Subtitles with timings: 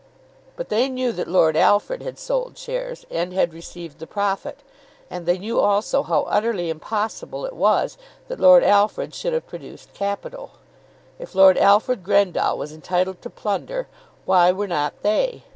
[0.55, 4.61] But they knew that Lord Alfred had sold shares, and had received the profit;
[5.11, 9.93] and they knew also how utterly impossible it was that Lord Alfred should have produced
[9.93, 10.53] capital.
[11.19, 13.87] If Lord Alfred Grendall was entitled to plunder,
[14.25, 15.43] why were not they?